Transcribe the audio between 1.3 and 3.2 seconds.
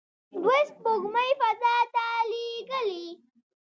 فضا ته لیږلي.